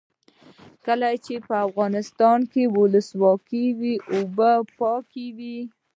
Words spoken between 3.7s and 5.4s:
وي اوبه پاکې